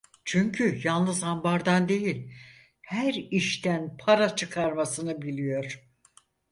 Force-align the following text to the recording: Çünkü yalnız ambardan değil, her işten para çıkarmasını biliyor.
Çünkü 0.25 0.81
yalnız 0.83 1.23
ambardan 1.23 1.89
değil, 1.89 2.31
her 2.81 3.13
işten 3.13 3.97
para 3.97 4.35
çıkarmasını 4.35 5.21
biliyor. 5.21 5.83